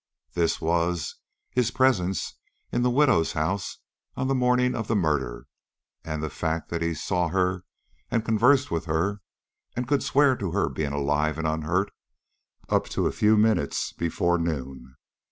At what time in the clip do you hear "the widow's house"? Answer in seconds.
2.81-3.77